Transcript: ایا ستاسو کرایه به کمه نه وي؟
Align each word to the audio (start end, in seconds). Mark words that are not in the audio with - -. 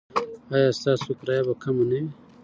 ایا 0.53 0.69
ستاسو 0.79 1.09
کرایه 1.19 1.43
به 1.47 1.53
کمه 1.61 1.83
نه 1.89 1.95
وي؟ 2.01 2.07